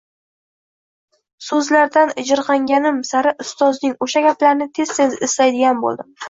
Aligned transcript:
so’zlaridan 1.47 2.13
ijirg’anganim 2.23 2.97
sari 3.11 3.35
ustozning 3.45 3.95
o’sha 4.07 4.25
gaplarini 4.29 4.69
tez-tez 4.81 5.21
eslaydigan 5.29 5.85
bo’ldim. 5.87 6.11